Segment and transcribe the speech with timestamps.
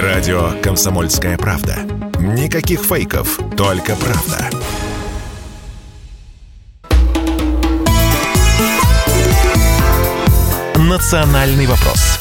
[0.00, 1.76] Радио «Комсомольская правда».
[2.18, 4.48] Никаких фейков, только правда.
[10.76, 12.11] «Национальный вопрос»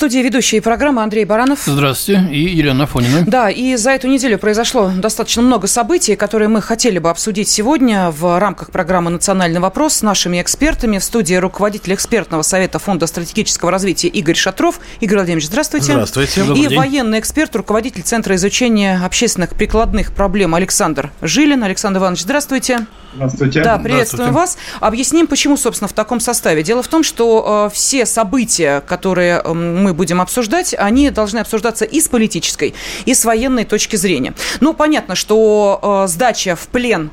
[0.00, 1.64] студии ведущие программы Андрей Баранов.
[1.66, 2.26] Здравствуйте.
[2.32, 3.22] И Елена Афонина.
[3.26, 8.10] Да, и за эту неделю произошло достаточно много событий, которые мы хотели бы обсудить сегодня
[8.10, 10.96] в рамках программы «Национальный вопрос» с нашими экспертами.
[10.96, 14.80] В студии руководитель экспертного совета Фонда стратегического развития Игорь Шатров.
[15.00, 15.92] Игорь Владимирович, здравствуйте.
[15.92, 16.46] Здравствуйте.
[16.56, 21.62] И военный эксперт, руководитель Центра изучения общественных прикладных проблем Александр Жилин.
[21.62, 22.86] Александр Иванович, здравствуйте.
[23.12, 23.62] Здравствуйте.
[23.62, 24.56] Да, приветствуем вас.
[24.78, 26.62] Объясним, почему, собственно, в таком составе.
[26.62, 31.84] Дело в том, что э, все события, которые э, мы будем обсуждать, они должны обсуждаться
[31.84, 34.34] и с политической, и с военной точки зрения.
[34.60, 37.10] Ну, понятно, что э, сдача в плен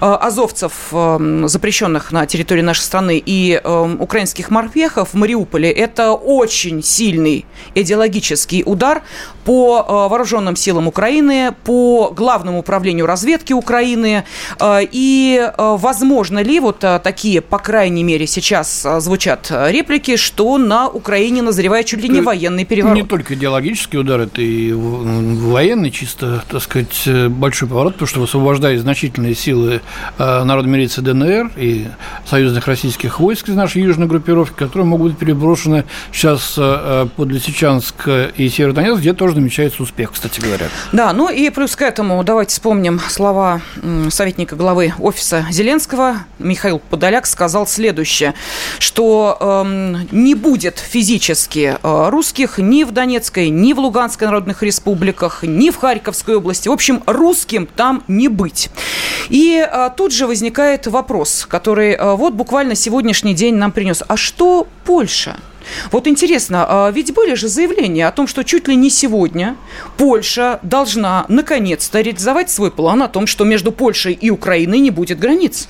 [0.00, 6.82] азовцев, эм, запрещенных на территории нашей страны, и эм, украинских морпехов в Мариуполе, это очень
[6.82, 9.02] сильный идеологический удар
[9.44, 14.24] по э, вооруженным силам Украины, по главному управлению разведки Украины.
[14.58, 21.42] Э, и возможно ли вот такие, по крайней мере, сейчас звучат реплики, что на Украине
[21.42, 22.96] назревает чуть ли не военный переворот?
[22.96, 28.80] Не только идеологический удар, это и военный, чисто, так сказать, большой поворот, потому что высвобождает
[28.80, 29.80] значительные силы силы
[30.18, 31.88] э, народной милиции ДНР и
[32.24, 38.08] союзных российских войск из нашей южной группировки, которые могут быть переброшены сейчас э, под Лисичанск
[38.36, 40.68] и Северодонецк, где тоже намечается успех, кстати говоря.
[40.92, 43.60] Да, ну и плюс к этому давайте вспомним слова
[44.10, 46.18] советника главы офиса Зеленского.
[46.38, 48.34] Михаил Подоляк сказал следующее,
[48.78, 55.42] что э, не будет физически э, русских ни в Донецкой, ни в Луганской народных республиках,
[55.42, 56.68] ни в Харьковской области.
[56.68, 58.70] В общем, русским там не быть.
[59.28, 64.02] И и а, тут же возникает вопрос, который а, вот буквально сегодняшний день нам принес.
[64.06, 65.36] А что Польша?
[65.90, 69.56] Вот интересно, а, ведь были же заявления о том, что чуть ли не сегодня
[69.96, 75.18] Польша должна наконец-то реализовать свой план о том, что между Польшей и Украиной не будет
[75.18, 75.68] границ.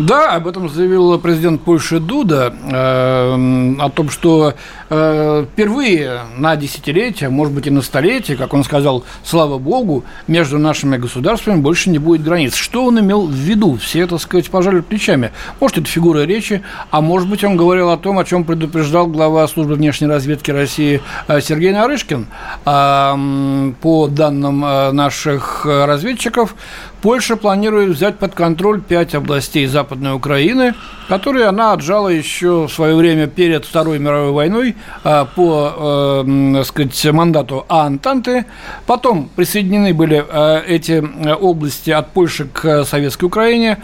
[0.00, 4.54] Да, об этом заявил президент Польши Дуда, э, о том, что
[4.88, 10.58] э, впервые на десятилетие, может быть и на столетие, как он сказал, слава богу, между
[10.58, 12.54] нашими государствами больше не будет границ.
[12.54, 13.76] Что он имел в виду?
[13.76, 15.32] Все, так сказать, пожали плечами.
[15.60, 19.46] Может, это фигура речи, а может быть, он говорил о том, о чем предупреждал глава
[19.48, 22.26] службы внешней разведки России э, Сергей Нарышкин.
[22.64, 26.54] Э, по данным э, наших разведчиков,
[27.02, 30.74] Польша планирует взять под контроль пять областей Западной Украины,
[31.08, 36.66] которые она отжала еще в свое время перед Второй мировой войной а, по, э, так
[36.66, 38.44] сказать, мандату Антанты.
[38.86, 41.02] Потом присоединены были э, эти
[41.34, 43.78] области от Польши к Советской Украине,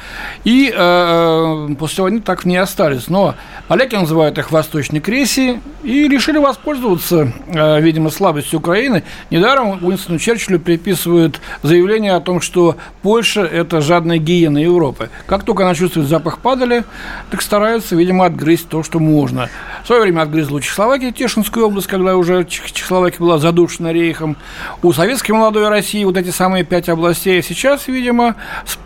[0.44, 3.08] и э, после войны так в ней остались.
[3.08, 3.34] Но
[3.66, 7.32] поляки называют их Восточной Кресси и решили воспользоваться,
[7.80, 9.04] видимо, слабостью Украины.
[9.30, 15.10] Недаром Уинстону Черчиллю приписывают заявление о том, что Польша– это жадная гиена Европы.
[15.26, 16.82] Как только она чувствует запах падали,
[17.30, 19.48] так стараются, видимо, отгрызть то, что можно.
[19.84, 24.36] В свое время отгрызла Чехословакия, Тешинскую область, когда уже Чехословакия была задушена рейхом.
[24.82, 27.40] У советской молодой России вот эти самые пять областей.
[27.44, 28.34] Сейчас, видимо,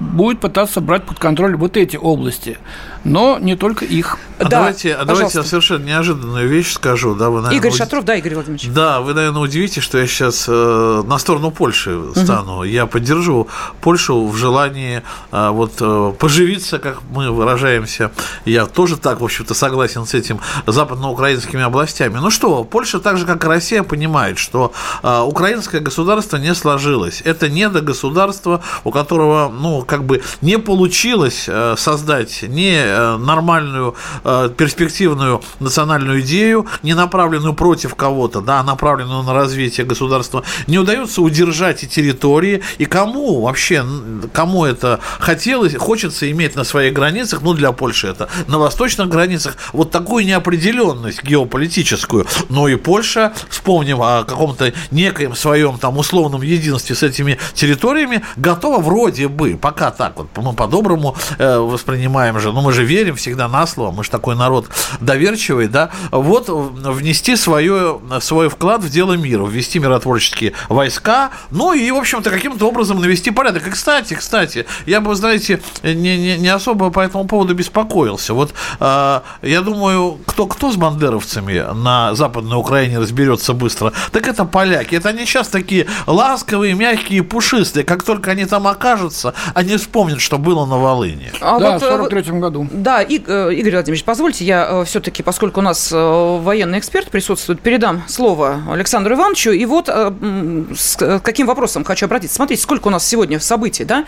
[0.00, 2.58] будет пытаться брать под контроль вот эти области
[3.04, 4.18] но не только их.
[4.38, 7.14] А да, давайте, а давайте я совершенно неожиданную вещь скажу.
[7.14, 8.68] Да, вы, наверное, Игорь Шатров, да, Игорь Владимирович.
[8.68, 12.56] Да, вы, наверное, удивитесь, что я сейчас э, на сторону Польши стану.
[12.56, 12.64] Угу.
[12.64, 13.48] Я поддержу
[13.82, 18.12] Польшу в желании э, вот э, поживиться, как мы выражаемся.
[18.46, 22.16] Я тоже так, в общем-то, согласен с этим западноукраинскими областями.
[22.18, 24.72] Ну что, Польша, так же, как и Россия, понимает, что
[25.02, 27.20] э, украинское государство не сложилось.
[27.24, 33.94] Это не до государства, у которого, ну, как бы не получилось э, создать не нормальную,
[34.24, 40.78] э, перспективную национальную идею, не направленную против кого-то, да, а направленную на развитие государства, не
[40.78, 43.84] удается удержать и территории, и кому вообще,
[44.32, 49.56] кому это хотелось, хочется иметь на своих границах, ну, для Польши это, на восточных границах,
[49.72, 56.94] вот такую неопределенность геополитическую, но и Польша, вспомним о каком-то некоем своем там условном единстве
[56.96, 62.60] с этими территориями, готова вроде бы, пока так вот, мы по-доброму э, воспринимаем же, ну,
[62.60, 64.66] мы же же верим всегда на слово, мы же такой народ
[65.00, 71.90] доверчивый, да, вот внести свое, свой вклад в дело мира, ввести миротворческие войска, ну и,
[71.90, 73.66] в общем-то, каким-то образом навести порядок.
[73.66, 78.34] И, кстати, кстати, я бы, знаете, не, не, не особо по этому поводу беспокоился.
[78.34, 83.92] Вот э, я думаю, кто, кто с бандеровцами на Западной Украине разберется быстро?
[84.12, 84.94] Так это поляки.
[84.94, 87.84] Это они сейчас такие ласковые, мягкие, пушистые.
[87.84, 91.32] Как только они там окажутся, они вспомнят, что было на Волыне.
[91.40, 92.69] А да, вот, в 43 году.
[92.70, 99.16] Да, Игорь Владимирович, позвольте, я все-таки, поскольку у нас военный эксперт присутствует, передам слово Александру
[99.16, 99.50] Ивановичу.
[99.50, 102.36] И вот с каким вопросом хочу обратиться.
[102.36, 104.04] Смотрите, сколько у нас сегодня событий, да?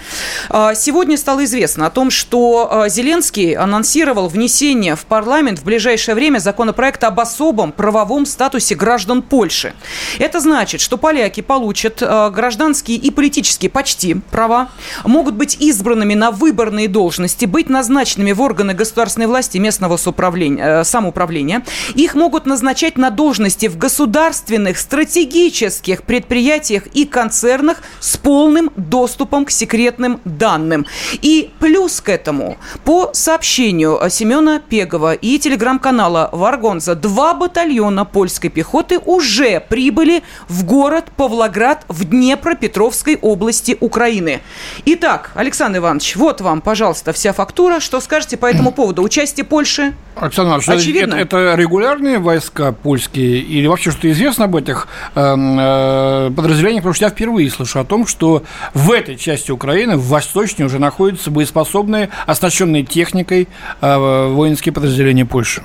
[0.76, 7.08] Сегодня стало известно о том, что Зеленский анонсировал внесение в парламент в ближайшее время законопроекта
[7.08, 9.74] об особом правовом статусе граждан Польши.
[10.20, 14.68] Это значит, что поляки получат гражданские и политические почти права,
[15.04, 21.62] могут быть избранными на выборные должности, быть назначенными в органы государственной власти местного самоуправления.
[21.94, 29.50] Их могут назначать на должности в государственных стратегических предприятиях и концернах с полным доступом к
[29.50, 30.84] секретным данным.
[31.22, 38.98] И плюс к этому, по сообщению Семена Пегова и телеграм-канала Варгонза, два батальона польской пехоты
[38.98, 44.42] уже прибыли в город Павлоград в Днепропетровской области Украины.
[44.84, 47.80] Итак, Александр Иванович, вот вам, пожалуйста, вся фактура.
[47.80, 49.02] Что скажете по этому поводу?
[49.02, 49.94] Участие Польши?
[50.16, 51.14] Александр Иванович, Очевидно.
[51.14, 56.82] Это, это регулярные войска польские или вообще что известно об этих э, э, подразделениях?
[56.82, 58.42] Потому что я впервые слышу о том, что
[58.74, 63.46] в этой части Украины, в восточной, уже находятся боеспособные, оснащенные техникой
[63.80, 65.62] э, воинские подразделения Польши.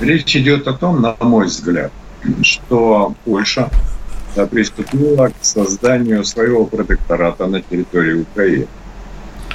[0.00, 1.92] Речь идет о том, на мой взгляд,
[2.42, 3.70] что Польша
[4.50, 8.66] приступила к созданию своего протектората на территории Украины.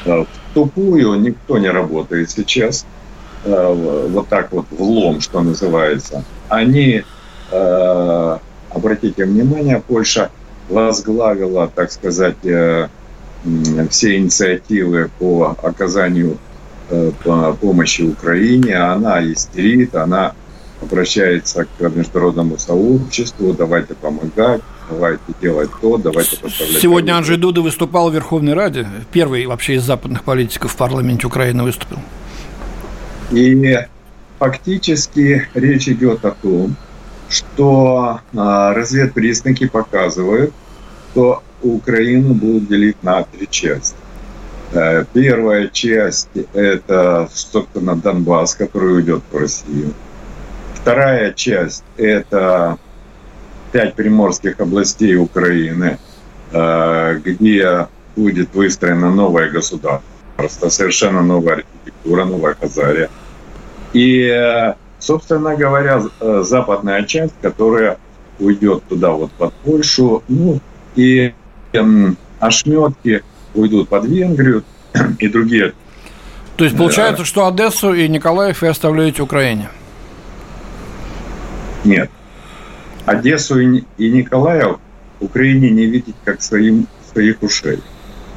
[0.05, 2.85] В тупую никто не работает сейчас,
[3.43, 6.23] вот так вот в лом, что называется.
[6.49, 7.03] Они,
[7.49, 10.29] обратите внимание, Польша
[10.71, 12.87] возглавила, так сказать, э,
[13.89, 16.37] все инициативы по оказанию
[16.89, 17.11] э,
[17.59, 18.77] помощи Украине.
[18.77, 20.33] Она истерит, она
[20.81, 26.81] обращается к международному сообществу, давайте помогать, давайте делать то, давайте поставлять...
[26.81, 31.63] Сегодня Анджей Дуда выступал в Верховной Раде, первый вообще из западных политиков в парламенте Украины
[31.63, 31.99] выступил.
[33.31, 33.77] И
[34.39, 36.75] фактически речь идет о том,
[37.29, 40.53] что а, разведпризнаки показывают,
[41.11, 43.95] что Украину будут делить на три части.
[44.73, 49.93] Э, первая часть– это, собственно, Донбасс, который уйдет в Россию.
[50.81, 52.77] Вторая часть– это
[53.71, 55.99] пять приморских областей Украины,
[56.51, 63.09] э, где будет выстроена новое государство, совершенно новая архитектура, новая Хазария.
[63.93, 67.97] И, э, собственно говоря, западная часть, которая
[68.39, 70.59] уйдет туда, вот под Польшу, ну,
[70.95, 71.33] и
[72.39, 73.23] ошметки
[73.53, 74.63] уйдут под Венгрию
[75.19, 75.73] и другие.
[76.57, 79.69] То есть получается, что Одессу и Николаев вы оставляете Украине?
[81.83, 82.09] Нет.
[83.05, 84.77] Одессу и Николаев
[85.19, 87.81] Украине не видеть как своим, своих ушей.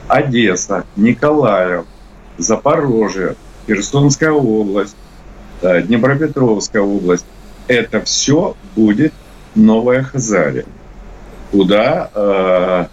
[0.08, 1.84] Одесса, Николаев,
[2.38, 3.36] Запорожье,
[3.66, 4.96] Херсонская область,
[5.62, 7.26] Днепропетровская область.
[7.68, 9.12] Это все будет
[9.54, 10.66] новая Хазария
[11.54, 12.86] куда э,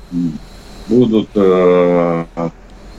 [0.88, 2.26] будут э,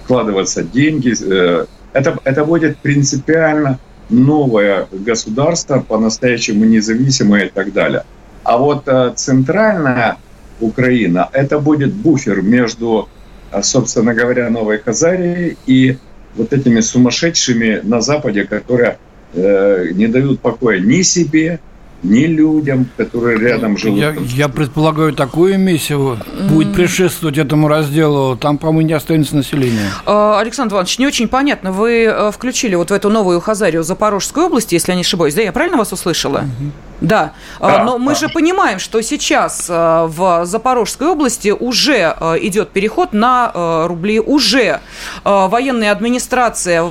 [0.02, 1.14] вкладываться деньги.
[1.24, 3.78] Э, это, это будет принципиально
[4.08, 8.04] новое государство, по-настоящему независимое и так далее.
[8.44, 10.18] А вот э, центральная
[10.60, 13.08] Украина, это будет буфер между,
[13.52, 15.98] э, собственно говоря, Новой Хазарией и
[16.36, 18.98] вот этими сумасшедшими на Западе, которые
[19.34, 21.60] э, не дают покоя ни себе,
[22.02, 23.98] ни людям, которые рядом живут.
[23.98, 26.18] Я, я предполагаю, такую миссию
[26.48, 28.36] будет предшествовать этому разделу.
[28.36, 29.90] Там, по-моему, не останется населения.
[30.06, 31.72] А, Александр Иванович, не очень понятно.
[31.72, 35.34] Вы э, включили вот в эту новую Хазарию Запорожской области, если я не ошибаюсь.
[35.34, 36.38] Да, я правильно вас услышала?
[36.38, 36.72] Угу.
[37.02, 37.32] Да.
[37.58, 38.20] А, да, Но мы да.
[38.20, 43.52] же понимаем, что сейчас э, в Запорожской области уже э, идет переход на
[43.86, 44.80] рубли, уже
[45.24, 46.90] военная администрация,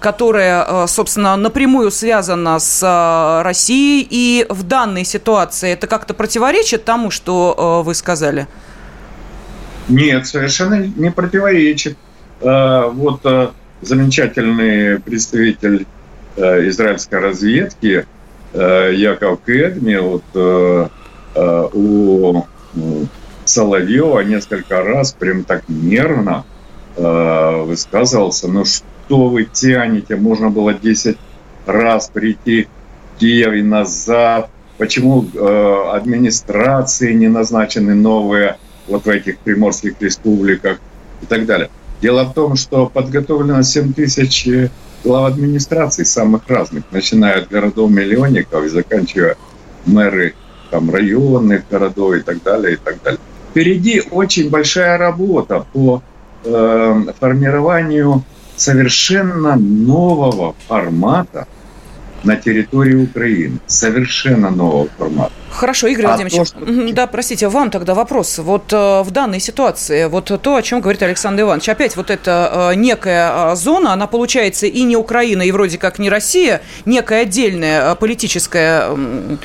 [0.00, 7.82] которая, собственно, напрямую связана с Россией и в данной ситуации это как-то противоречит тому, что
[7.84, 8.46] вы сказали?
[9.88, 11.96] Нет, совершенно не противоречит.
[12.40, 15.86] Вот замечательный представитель
[16.36, 18.06] израильской разведки
[18.56, 20.24] Яков Кедми вот,
[21.74, 22.44] у
[23.44, 26.44] Соловьева несколько раз прям так нервно
[26.96, 31.16] высказывался, ну что вы тянете, можно было 10
[31.66, 32.68] раз прийти
[33.18, 40.78] Киев и назад, почему э, администрации не назначены новые вот в этих приморских республиках?
[41.22, 41.70] И так далее.
[42.02, 44.46] Дело в том, что подготовлено 7 тысяч
[45.04, 49.36] глав администраций самых разных, начиная от городов-миллионников и заканчивая
[49.86, 50.34] мэры
[50.70, 53.20] там, районных городов и так далее, и так далее.
[53.50, 56.02] Впереди очень большая работа по
[56.44, 58.24] э, формированию
[58.56, 61.46] совершенно нового формата
[62.24, 63.58] на территории Украины.
[63.66, 65.32] Совершенно нового формата.
[65.56, 66.92] Хорошо, Игорь а Владимирович, то, что...
[66.92, 68.38] да, простите, вам тогда вопрос.
[68.38, 72.70] Вот э, в данной ситуации, вот то, о чем говорит Александр Иванович, опять вот эта
[72.72, 77.22] э, некая э, зона, она получается и не Украина, и вроде как не Россия, некое
[77.22, 79.36] отдельное э, политическое э,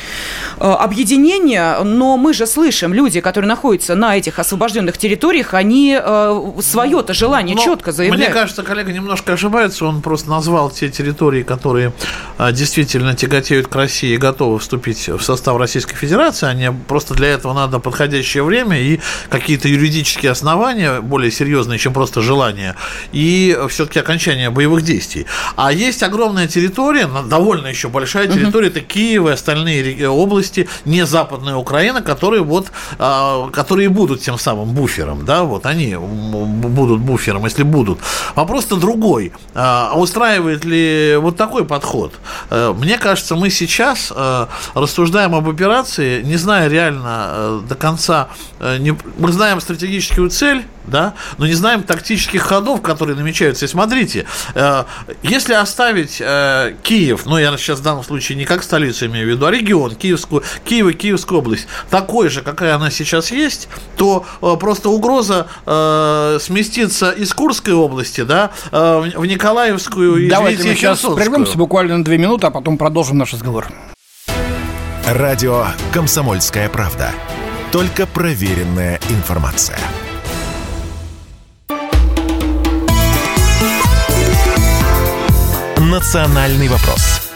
[0.59, 7.13] объединение, но мы же слышим, люди, которые находятся на этих освобожденных территориях, они э, свое-то
[7.13, 8.25] желание но, четко заявляют.
[8.25, 11.93] Мне кажется, коллега немножко ошибается, он просто назвал те территории, которые
[12.37, 17.29] э, действительно тяготеют к России и готовы вступить в состав Российской Федерации, они просто для
[17.29, 22.75] этого надо подходящее время и какие-то юридические основания более серьезные, чем просто желание,
[23.11, 25.25] и все-таки окончание боевых действий.
[25.55, 28.77] А есть огромная территория, довольно еще большая территория, uh-huh.
[28.77, 34.69] это Киев и остальные области, не Западная Украина, которые вот, а, которые будут тем самым
[34.73, 37.99] буфером, да, вот они будут буфером, если будут.
[38.35, 39.33] Вопрос-то другой.
[39.53, 42.13] А устраивает ли вот такой подход?
[42.49, 47.75] Э, мне кажется, мы сейчас э, рассуждаем об операции, ситуации, не зная реально э, до
[47.75, 48.29] конца,
[48.59, 53.65] э, не, мы знаем стратегическую цель, да, но не знаем тактических ходов, которые намечаются.
[53.65, 54.83] И смотрите, э,
[55.23, 56.17] если оставить
[56.83, 59.95] Киев, ну, я сейчас в данном случае не как столицу имею в виду, а регион,
[59.95, 63.67] Киевскую, Киев и Киевскую область, такой же, какая она сейчас есть,
[63.97, 64.25] то
[64.59, 71.97] просто угроза сместиться из Курской области, да, в Николаевскую и Давайте мы сейчас прервемся буквально
[71.97, 73.67] на две минуты, а потом продолжим наш разговор.
[75.13, 77.11] Радио «Комсомольская правда».
[77.73, 79.77] Только проверенная информация.
[85.77, 87.29] «Национальный вопрос».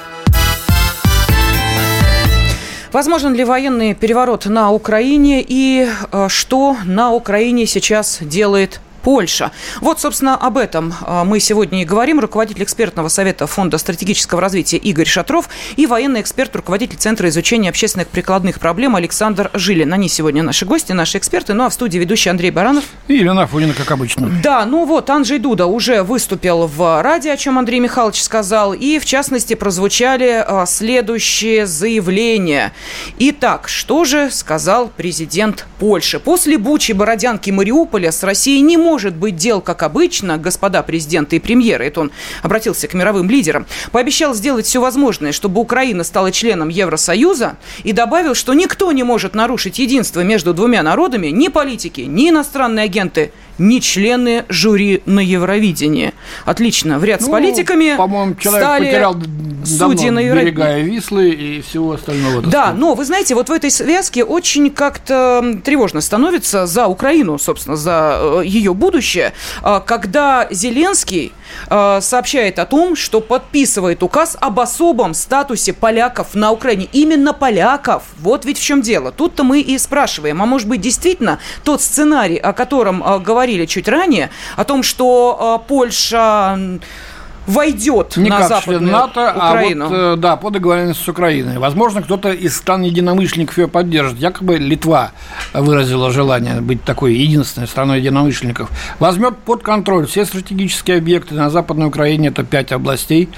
[2.94, 9.52] Возможен ли военный переворот на Украине и э, что на Украине сейчас делает Польша.
[9.82, 12.20] Вот, собственно, об этом а, мы сегодня и говорим.
[12.20, 18.08] Руководитель экспертного совета Фонда стратегического развития Игорь Шатров и военный эксперт, руководитель Центра изучения общественных
[18.08, 19.94] прикладных проблем Александр Жилин.
[19.94, 21.54] Они сегодня наши гости, наши эксперты.
[21.54, 22.84] Ну а в студии ведущий Андрей Баранов.
[23.08, 24.28] И Елена Фонина, как обычно.
[24.42, 28.74] Да, ну вот, Анджей Дуда уже выступил в радио, о чем Андрей Михайлович сказал.
[28.74, 32.74] И, в частности, прозвучали а, следующие заявления.
[33.20, 36.20] Итак, что же сказал президент Польши?
[36.20, 41.36] После Бучи, Бородянки, Мариуполя с Россией не может может быть дел, как обычно, господа президенты
[41.36, 42.12] и премьеры, это он
[42.44, 48.36] обратился к мировым лидерам, пообещал сделать все возможное, чтобы Украина стала членом Евросоюза и добавил,
[48.36, 53.82] что никто не может нарушить единство между двумя народами, ни политики, ни иностранные агенты– не
[53.82, 56.14] члены жюри на Евровидении.
[56.46, 57.00] Отлично.
[57.00, 59.16] В ряд ну, с политиками по-моему, человек стали потерял
[59.66, 60.56] судьи на Евровидении.
[60.56, 62.42] берега Вислы и всего остального.
[62.42, 67.76] Да, но вы знаете, вот в этой связке очень как-то тревожно становится за Украину, собственно,
[67.76, 71.34] за э, ее будущее, а, когда Зеленский
[71.70, 76.88] э, сообщает о том, что подписывает указ об особом статусе поляков на Украине.
[76.92, 78.04] Именно поляков.
[78.20, 79.12] Вот ведь в чем дело.
[79.12, 83.88] Тут-то мы и спрашиваем, а может быть действительно тот сценарий, о котором э, говорили чуть
[83.88, 86.80] ранее, о том, что э, Польша
[87.48, 89.86] войдет не на как Западную член НАТО, Украину.
[89.86, 91.58] а вот, э, да, по договоренности с Украиной.
[91.58, 94.20] Возможно, кто-то из стран единомышленников ее поддержит.
[94.20, 95.12] Якобы Литва
[95.54, 98.70] выразила желание быть такой единственной страной единомышленников.
[99.00, 103.30] Возьмет под контроль все стратегические объекты на Западной Украине, это пять областей,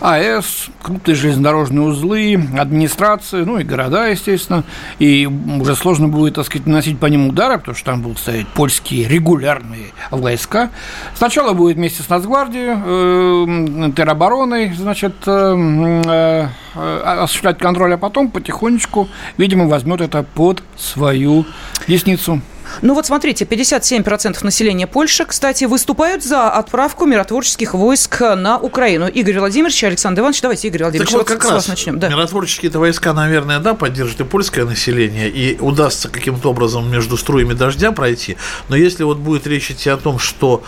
[0.00, 4.64] АЭС, крупные железнодорожные узлы, администрации, ну и города, естественно.
[4.98, 8.46] И уже сложно будет, так сказать, наносить по ним удары, потому что там будут стоять
[8.48, 10.70] польские регулярные войска.
[11.14, 19.08] Сначала будет вместе с Нацгвардией э, теробороны, значит, э, э, осуществлять контроль, а потом потихонечку,
[19.36, 21.44] видимо, возьмет это под свою
[21.88, 22.40] десницу.
[22.80, 29.08] Ну вот смотрите, 57% населения Польши, кстати, выступают за отправку миротворческих войск на Украину.
[29.08, 31.98] Игорь Владимирович, Александр Иванович, давайте, Игорь Владимирович, так вот, как с раз вас начнем.
[31.98, 32.08] Да.
[32.08, 37.52] Миротворческие это войска, наверное, да, поддержат и польское население, и удастся каким-то образом между струями
[37.52, 38.36] дождя пройти.
[38.68, 40.62] Но если вот будет речь идти о том, что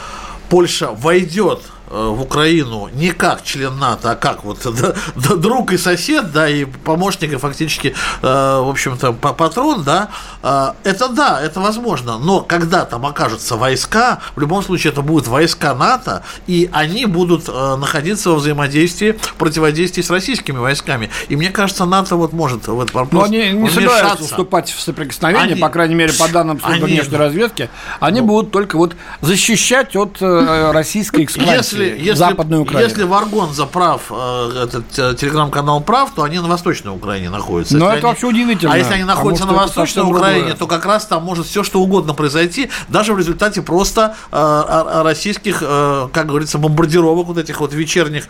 [0.49, 5.73] Польша войдет Э, в Украину не как член НАТО, а как вот да, да, друг
[5.73, 10.11] и сосед, да, и помощник, и фактически, э, в общем-то, патрон, да,
[10.43, 15.29] э, это да, это возможно, но когда там окажутся войска, в любом случае это будут
[15.29, 21.11] войска НАТО, и они будут э, находиться во взаимодействии, противодействии с российскими войсками.
[21.29, 24.81] И мне кажется, НАТО вот может в этот вопрос Но они не собираются вступать в
[24.81, 27.71] соприкосновение, они, по крайней мере, по данным службы внешней разведки,
[28.01, 31.57] они ну, будут только вот защищать от э, российской эксплуатации.
[31.57, 32.89] Если если, если, Западной Украины.
[32.89, 37.77] Если Варгонза прав, э, этот э, телеграм-канал прав, то они на Восточной Украине находятся.
[37.77, 40.57] Но Если это они- вообще удивительно, А если они находятся на Восточной Украине, другое.
[40.57, 45.01] то как раз там может все что угодно произойти, даже в результате просто э, а-
[45.01, 48.29] а- российских, э, как говорится, бомбардировок вот этих вот вечерних,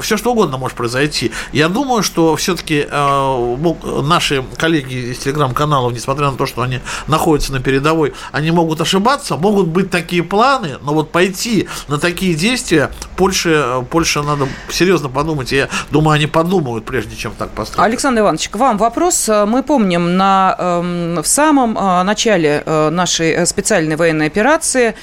[0.00, 1.32] все что угодно может произойти.
[1.52, 2.86] Я думаю, что все-таки
[4.02, 9.36] наши коллеги из телеграм-каналов, несмотря на то, что они находятся на передовой, они могут ошибаться,
[9.36, 12.71] могут быть такие планы, но вот пойти на такие действия
[13.16, 15.52] Польше, э, Польше надо серьезно подумать.
[15.52, 17.84] Я думаю, они подумают, прежде чем так поступить.
[17.84, 19.28] Александр Иванович, к вам вопрос.
[19.28, 24.94] Мы помним, на, эм, в самом э, начале э, нашей э, специальной военной операции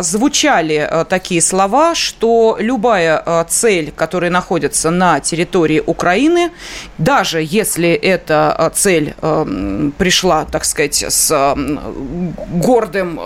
[0.00, 6.50] звучали такие слова, что любая цель, которая находится на территории Украины,
[6.98, 9.14] даже если эта цель
[9.98, 11.54] пришла, так сказать, с
[12.48, 13.20] гордым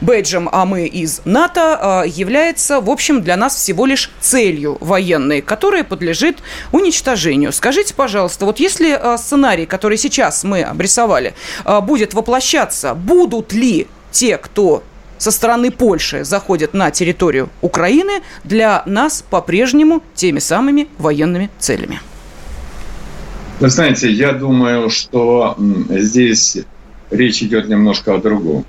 [0.00, 5.84] бейджем, а мы из НАТО, является, в общем, для нас всего лишь целью военной, которая
[5.84, 6.38] подлежит
[6.72, 7.52] уничтожению.
[7.52, 11.34] Скажите, пожалуйста, вот если э, сценарий, который сейчас мы обрисовали,
[11.64, 14.82] э, будет воплощаться, будут ли те, кто
[15.18, 22.00] со стороны Польши заходят на территорию Украины, для нас по-прежнему теми самыми военными целями?
[23.60, 25.56] Вы знаете, я думаю, что
[25.88, 26.58] здесь
[27.10, 28.64] речь идет немножко о другом.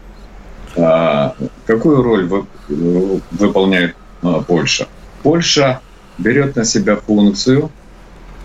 [0.77, 4.87] А, Какую роль вы- э, выполняет а, Польша?
[5.23, 5.81] Польша
[6.17, 7.71] берет на себя функцию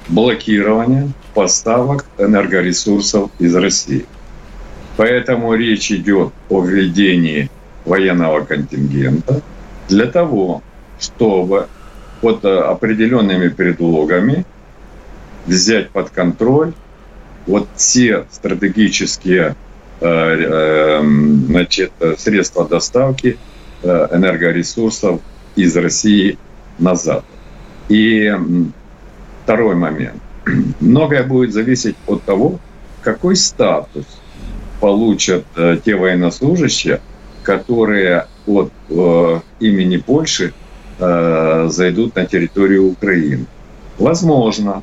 [0.08, 4.06] блокирования поставок энергоресурсов из России.
[4.96, 7.50] Поэтому речь идет о введении
[7.84, 9.40] военного контингента
[9.88, 10.62] для того,
[10.98, 11.68] чтобы
[12.20, 14.44] под э, определенными предлогами
[15.46, 16.74] взять под контроль
[17.46, 19.56] вот те стратегические
[20.00, 23.38] э, э, значит, средства доставки
[23.82, 25.22] энергоресурсов
[25.56, 26.38] из России
[26.78, 27.24] на Запад.
[27.88, 28.32] И
[29.44, 30.20] второй момент.
[30.80, 32.58] Многое будет зависеть от того,
[33.02, 34.06] какой статус
[34.80, 37.00] получат э, те военнослужащие,
[37.42, 40.52] которые от э, имени Польши
[40.98, 43.46] э, зайдут на территорию Украины.
[43.98, 44.82] Возможно,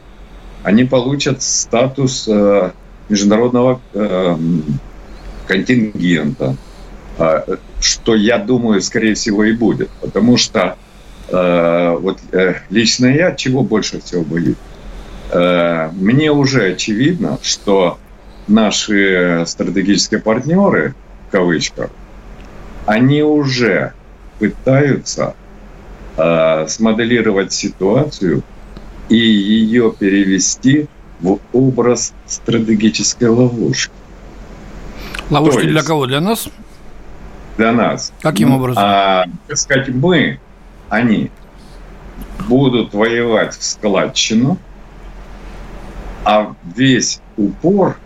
[0.64, 2.72] они получат статус э,
[3.10, 4.38] международного э,
[5.48, 6.56] контингента,
[7.18, 10.78] э, что, я думаю, скорее всего и будет, потому что
[11.30, 14.56] э, вот э, лично я чего больше всего боюсь?
[15.32, 18.00] Э, мне уже очевидно, что
[18.48, 20.96] наши стратегические партнеры,
[21.28, 21.90] в кавычках,
[22.86, 23.94] они уже
[24.40, 25.36] пытаются
[26.16, 28.44] э, смоделировать ситуацию
[29.10, 30.88] и ее перевести
[31.20, 33.92] в образ стратегической ловушки
[35.30, 36.06] Ловушки То для есть- кого?
[36.06, 36.48] Для нас?
[37.58, 38.14] Для нас.
[38.22, 38.84] Каким образом?
[38.86, 40.40] А, так сказать, мы,
[40.90, 41.32] они
[42.48, 44.58] будут воевать в складчину,
[46.24, 47.98] а весь упор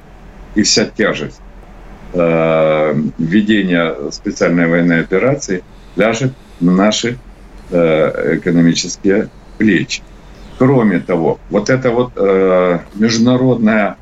[0.56, 1.42] и вся тяжесть
[2.14, 5.64] э, ведения специальной военной операции
[5.96, 7.18] ляжет на наши
[7.72, 10.02] э, экономические плечи.
[10.58, 13.98] Кроме того, вот эта вот э, международная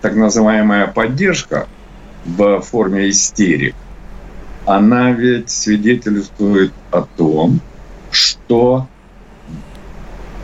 [0.00, 1.66] так называемая поддержка
[2.24, 3.74] в форме истерик,
[4.66, 7.60] она ведь свидетельствует о том,
[8.10, 8.86] что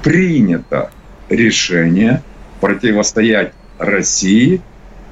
[0.02, 0.90] принято
[1.28, 2.22] решение
[2.60, 4.60] противостоять России,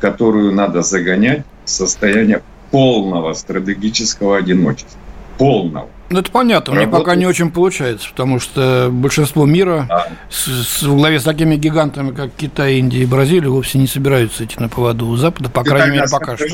[0.00, 4.98] которую надо загонять в состояние полного стратегического одиночества.
[5.38, 5.88] Полного.
[6.10, 7.04] Ну, это понятно, мне Работает.
[7.06, 10.08] пока не очень получается, потому что большинство мира А.
[10.28, 14.44] с, с- в главе с такими гигантами, как Китай, Индия и Бразилия, вовсе не собираются
[14.44, 16.46] идти на поводу у Запада, по Китай крайней мере, нас пока что.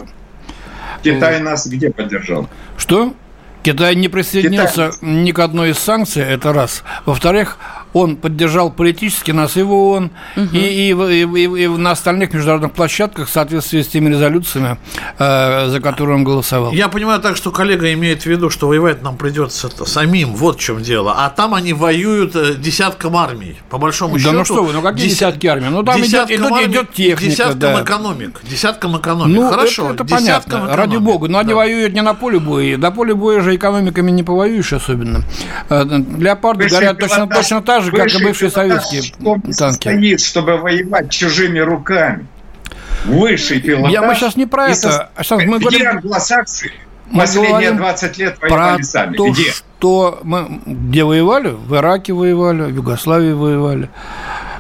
[1.02, 2.48] Китай нас где поддержал?
[2.76, 3.14] Что?
[3.62, 6.84] Китай не присоединился ни к одной из санкций, это раз.
[7.04, 7.58] Во-вторых,
[7.92, 12.72] он поддержал политически нас и в ООН, и, и, и, и и на остальных международных
[12.72, 14.78] площадках в соответствии с теми резолюциями,
[15.18, 16.72] э, за которые он голосовал.
[16.72, 20.60] Я понимаю так, что коллега имеет в виду, что воевать нам придется самим, вот в
[20.60, 21.14] чем дело.
[21.16, 24.32] А там они воюют э, десятком армий, по большому Да счету.
[24.34, 25.68] ну что вы, ну какие деся- десятки армий?
[25.70, 27.82] Ну там идет, идет, армий, идет техника, Десятком да.
[27.82, 28.40] экономик.
[28.42, 29.36] Десятком экономик.
[29.36, 31.00] Ну, Хорошо, это, это понятно, ради экономик.
[31.02, 31.28] бога.
[31.28, 31.54] Но они Да.
[31.56, 32.76] воюют не на поле боя.
[32.76, 35.22] До поля боя же экономиками не повоюешь особенно.
[35.70, 35.84] Э,
[36.18, 39.52] Леопарды горят точно, точно так же, как и бывшие советские танки.
[39.52, 42.26] состоит, чтобы воевать чужими руками.
[43.04, 43.92] Высший пилотаж.
[43.92, 46.72] Я- мы щас не про это, со- Александр, мы Где говорим- англосаксы
[47.10, 49.16] Мы последние говорим 20 лет Про воевали сами?
[49.16, 49.50] то, Где?
[49.52, 51.48] что мы где воевали?
[51.50, 53.90] В Ираке воевали, в Югославии воевали.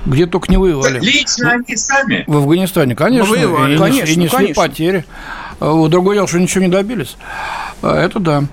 [0.04, 1.00] Где только не воевали.
[1.00, 2.22] Лично они сами.
[2.28, 3.26] В Афганистане, конечно.
[3.34, 3.74] Ну, воевали.
[3.74, 4.62] и, Конечно, и несли конечно.
[4.62, 5.04] потери.
[5.60, 7.16] Вот Другое дело, что ничего не добились.
[7.82, 8.44] А, это да.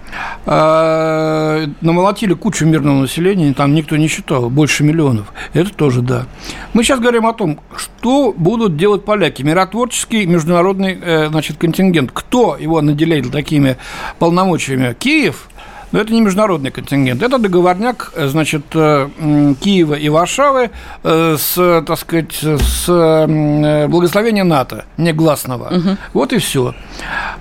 [0.45, 5.33] А, намолотили кучу мирного населения, там никто не считал, больше миллионов.
[5.53, 6.25] Это тоже да.
[6.73, 9.43] Мы сейчас говорим о том, что будут делать поляки.
[9.43, 12.11] Миротворческий международный э, значит, контингент.
[12.13, 13.77] Кто его наделяет такими
[14.19, 14.95] полномочиями?
[14.97, 15.49] Киев–
[15.93, 19.07] но это не международный контингент, это договорняк, э, значит, э,
[19.61, 20.71] Киева и Варшавы
[21.03, 25.73] с, так сказать, с благословения НАТО, негласного.
[25.73, 25.97] Угу.
[26.13, 26.73] Вот и все.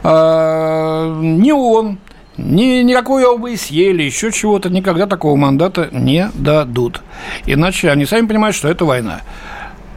[0.02, 1.98] А, не он,
[2.36, 7.02] ни, никакой ОБСЕ или еще чего-то никогда такого мандата не дадут.
[7.46, 9.20] Иначе они сами понимают, что это война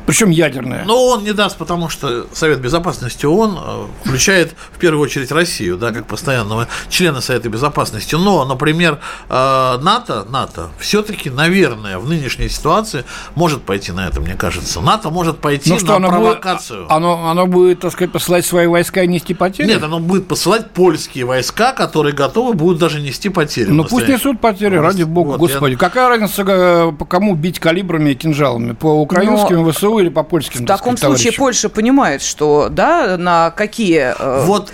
[0.06, 0.86] причем ядерная.
[0.86, 5.78] Но он не даст, потому что Совет Безопасности ООН э, включает в первую очередь Россию,
[5.78, 8.16] да, как постоянного члена Совета Безопасности.
[8.16, 14.36] Но, например, э, НАТО, НАТО все-таки, наверное, в нынешней ситуации может пойти на это, мне
[14.36, 14.82] кажется.
[14.82, 16.84] НАТО может пойти ну, что, на оно провокацию.
[16.84, 19.68] Будет, оно, оно будет, так сказать, посылать свои войска и нести потери?
[19.68, 23.70] Нет, оно будет посылать польские войска, которые готовы будут даже нести потери.
[23.70, 25.74] Ну пусть несут потери, ради бога, вот, господи.
[25.74, 25.78] Я...
[25.80, 28.74] Какая разница, э, по кому бить калибрами и кинжалами?
[28.74, 29.72] По украинским Но...
[29.72, 30.64] ВСУ или по польским?
[30.64, 34.72] В таком сказать, случае Польша понимает, что да, на какие, э, вот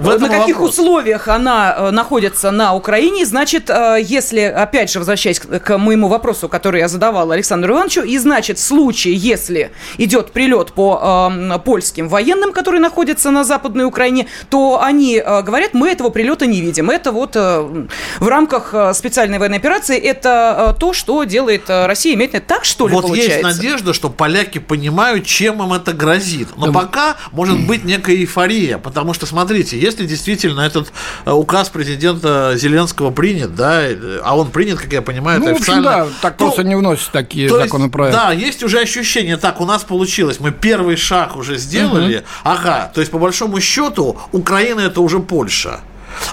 [0.00, 0.78] на каких вопрос.
[0.78, 6.48] условиях она э, находится на Украине, значит, э, если, опять же, возвращаясь к моему вопросу,
[6.48, 12.08] который я задавала Александру Ивановичу, и значит, в случае, если идет прилет по э, польским
[12.08, 16.90] военным, которые находятся на Западной Украине, то они э, говорят, мы этого прилета не видим.
[16.90, 17.86] Это вот э,
[18.18, 22.14] в рамках специальной военной операции, это э, то, что делает Россия.
[22.14, 23.40] Имеет так, что ли, вот получается?
[23.42, 26.48] Вот есть надежда, что поляки понимают, чем им это грозит.
[26.56, 30.92] Но пока может быть некая эйфория, потому что, смотрите, если действительно этот
[31.24, 33.82] э, указ президента Зеленского принят, да,
[34.22, 35.82] а он принят, как я понимаю, ну, официально.
[35.82, 38.16] В общем, да, так то, просто не вносят такие то законопроекты.
[38.16, 42.24] Есть, да, есть уже ощущение, так, у нас получилось, мы первый шаг уже сделали, угу.
[42.44, 45.80] ага, то есть по большому счету Украина это уже Польша.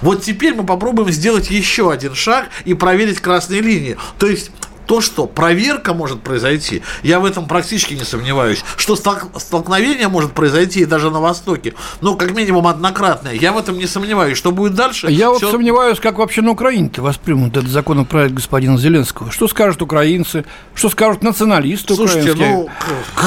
[0.02, 3.98] Вот теперь мы попробуем сделать еще один шаг и проверить красные линии.
[4.20, 4.52] То есть
[4.92, 10.84] то, что проверка может произойти, я в этом практически не сомневаюсь, что столкновение может произойти
[10.84, 14.38] даже на Востоке, но как минимум однократное, я в этом не сомневаюсь.
[14.38, 15.08] Что будет дальше?
[15.10, 15.46] Я все...
[15.46, 19.32] вот сомневаюсь, как вообще на Украине-то воспримут этот законопроект господина Зеленского.
[19.32, 20.44] Что скажут украинцы,
[20.76, 22.52] что скажут националисты Слушайте, украинские?
[22.52, 22.70] Ну...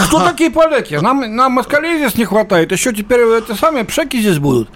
[0.07, 0.97] Кто такие поляки?
[0.97, 4.69] Нам, нам москалей здесь не хватает, еще теперь эти самые пшеки здесь будут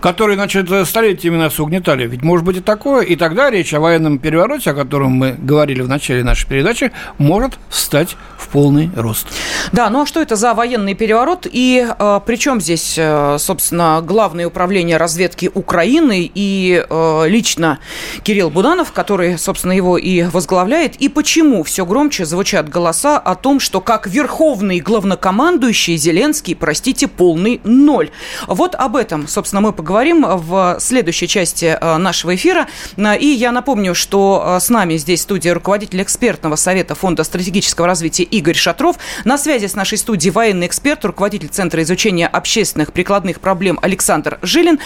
[0.00, 2.06] которые, значит, столетиями нас угнетали.
[2.06, 5.82] Ведь может быть и такое, и тогда речь о военном перевороте, о котором мы говорили
[5.82, 9.26] в начале нашей передачи, может встать в полный рост.
[9.72, 11.46] Да, ну а что это за военный переворот?
[11.50, 17.78] И э, при чем здесь, э, собственно, Главное управление разведки Украины и э, лично
[18.22, 20.96] Кирилл Буданов, который, собственно, его и возглавляет?
[20.96, 27.60] И почему все громче звучат голоса о том, что как верховный главнокомандующий Зеленский, простите, полный
[27.64, 28.10] ноль?
[28.46, 32.68] Вот об этом, собственно, мы поговорим поговорим в следующей части э, нашего эфира.
[32.98, 37.24] Э, и я напомню, что э, с нами здесь в студии руководитель экспертного совета Фонда
[37.24, 38.96] стратегического развития Игорь Шатров.
[39.24, 44.78] На связи с нашей студией военный эксперт, руководитель Центра изучения общественных прикладных проблем Александр Жилин.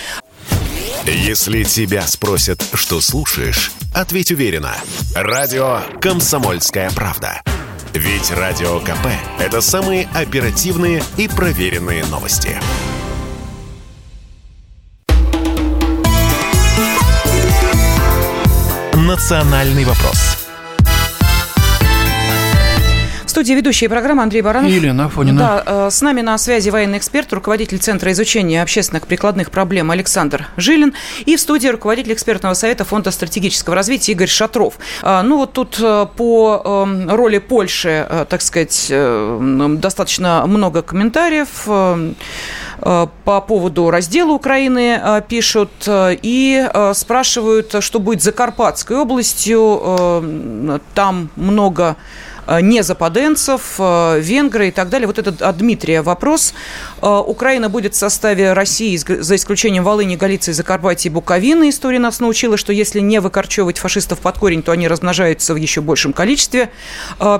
[1.04, 4.76] Если тебя спросят, что слушаешь, ответь уверенно.
[5.16, 7.42] Радио «Комсомольская правда».
[7.92, 9.08] Ведь Радио КП–
[9.40, 12.60] это самые оперативные и проверенные новости.
[19.12, 20.31] «Национальный вопрос».
[23.32, 24.70] Студии ведущая программы Андрей Баранов.
[24.70, 25.38] И Елена Афонина.
[25.38, 30.48] Да, э, с нами на связи военный эксперт, руководитель Центра изучения общественных прикладных проблем Александр
[30.56, 30.92] Жилин.
[31.24, 34.74] И в студии руководитель экспертного совета Фонда стратегического развития Игорь Шатров.
[35.02, 38.92] А, ну вот тут э, по эм, роли Польши, э, так сказать,
[39.80, 50.80] достаточно много комментариев по поводу раздела Украины пишут и спрашивают, что будет с Закарпатской областью.
[50.94, 51.96] Там много
[52.60, 55.06] не западенцев, э, венгры и так далее.
[55.06, 56.54] Вот этот от Дмитрия вопрос.
[57.00, 61.70] Э, Украина будет в составе России, за исключением Волыни, Галиции, Закарпатья и Буковины.
[61.70, 65.80] История нас научила, что если не выкорчевывать фашистов под корень, то они размножаются в еще
[65.80, 66.70] большем количестве.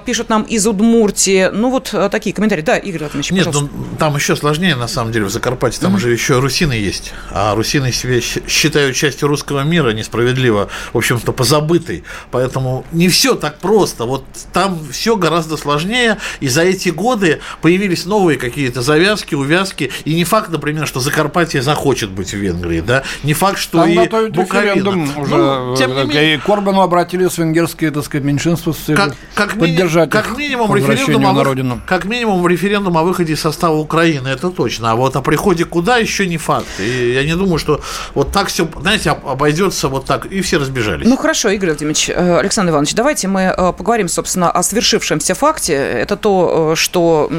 [0.05, 1.51] Пишут нам из Удмуртии.
[1.53, 2.63] Ну, вот такие комментарии.
[2.63, 5.81] Да, Игорь Ратович, Нет, ну, там еще сложнее, на самом деле, в Закарпатье.
[5.81, 5.97] Там mm-hmm.
[5.97, 7.13] уже еще русины есть.
[7.31, 12.05] А русины себе считают частью русского мира несправедливо, в общем-то, позабытой.
[12.31, 14.05] Поэтому не все так просто.
[14.05, 20.15] Вот там все гораздо сложнее, и за эти годы появились новые какие-то завязки, увязки, и
[20.15, 24.09] не факт, например, что Закарпатье захочет быть в Венгрии, да, не факт, что Там и
[24.31, 24.91] Буковина.
[25.21, 28.97] уже, ну, тем не менее, и к Корбану обратились венгерские, так сказать, меньшинства с целью
[28.97, 31.81] как, как поддержать ми- как минимум референдум о, на родину.
[31.87, 35.97] Как минимум референдум о выходе из состава Украины, это точно, а вот о приходе куда
[35.97, 37.81] еще не факт, и я не думаю, что
[38.15, 41.07] вот так все, знаете, обойдется вот так, и все разбежались.
[41.09, 45.75] Ну, хорошо, Игорь Владимирович, э, Александр Иванович, давайте мы э, поговорим, собственно, о свершившемся факте.
[45.75, 47.31] Это то, э, что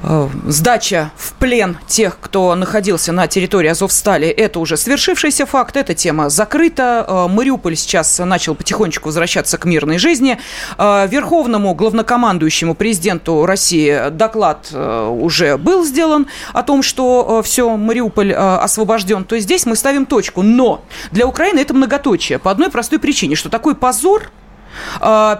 [0.00, 5.94] Э, сдача в плен тех, кто находился на территории Азовстали, это уже свершившийся факт, эта
[5.94, 7.04] тема закрыта.
[7.06, 10.38] Э, Мариуполь сейчас начал потихонечку возвращаться к мирной жизни.
[10.78, 19.24] Верховному главнокомандующему президенту России доклад уже был сделан о том, что все, Мариуполь освобожден.
[19.24, 20.42] То есть здесь мы ставим точку.
[20.42, 24.30] Но для Украины это многоточие по одной простой причине, что такой позор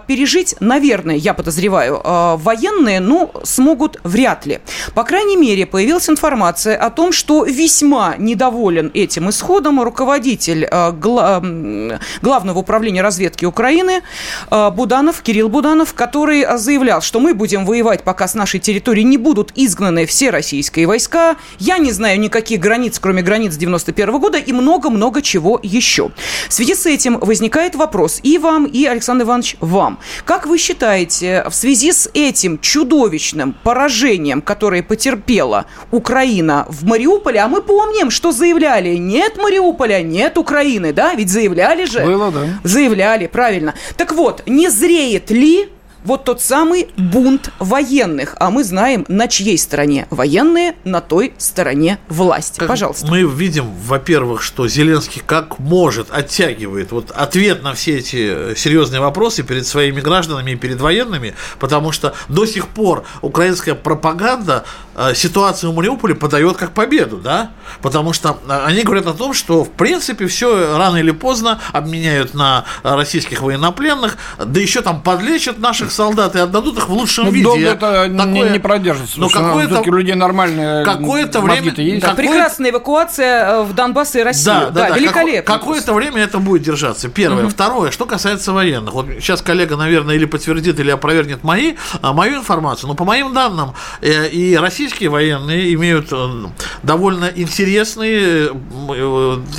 [0.06, 4.60] пережить, наверное, я подозреваю, а, военные, ну, смогут вряд ли.
[4.94, 10.92] По крайней мере, появилась информация о том, что весьма недоволен этим исходом руководитель а,
[12.22, 14.02] Главного управления разведки Украины
[14.50, 19.52] Буданов, Кирилл Буданов, который заявлял, что мы будем воевать, пока с нашей территории не будут
[19.54, 21.36] изгнаны все российские войска.
[21.58, 26.10] Я не знаю никаких границ, кроме границ 91 года и много-много чего еще.
[26.48, 28.86] В связи с этим возникает вопрос и вам, и
[29.18, 29.98] Александр Иванович, вам.
[30.24, 37.48] Как вы считаете, в связи с этим чудовищным поражением, которое потерпела Украина в Мариуполе, а
[37.48, 42.00] мы помним, что заявляли, нет Мариуполя, нет Украины, да, ведь заявляли же.
[42.00, 42.60] Было, да.
[42.64, 43.74] Заявляли, правильно.
[43.96, 45.68] Так вот, не зреет ли
[46.08, 48.34] вот тот самый бунт военных.
[48.40, 52.58] А мы знаем, на чьей стороне военные, на той стороне власти.
[52.58, 53.06] Как Пожалуйста.
[53.06, 59.42] Мы видим, во-первых, что Зеленский как может оттягивает вот ответ на все эти серьезные вопросы
[59.42, 65.72] перед своими гражданами и перед военными, потому что до сих пор украинская пропаганда э, ситуацию
[65.72, 67.50] в Мариуполе подает как победу, да?
[67.82, 72.34] Потому что э, они говорят о том, что в принципе все рано или поздно обменяют
[72.34, 77.30] на российских военнопленных, да еще там подлечат наших солдат и отдадут их в лучшем ну,
[77.30, 77.44] виде.
[77.44, 78.08] Долго это Такое...
[78.08, 79.20] не, не продержится.
[79.20, 82.02] Но какое-то людей нормальные какое-то время есть.
[82.02, 82.28] Да, какое...
[82.28, 84.44] Прекрасная эвакуация э, в Донбасс и Россию.
[84.44, 85.54] Да, да, да, да великолепно.
[85.54, 87.08] Какое-то время это будет держаться.
[87.08, 87.44] Первое.
[87.44, 87.50] Угу.
[87.50, 88.94] Второе, что касается военных.
[88.94, 92.88] Вот сейчас коллега, наверное, или подтвердит, или опровергнет мои, мою информацию.
[92.88, 94.56] Но по моим данным, э, и
[94.88, 96.46] российские военные имеют э,
[96.82, 98.50] довольно интересные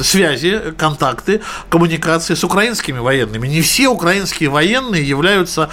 [0.02, 3.48] связи, контакты, коммуникации с украинскими военными.
[3.48, 5.70] Не все украинские военные являются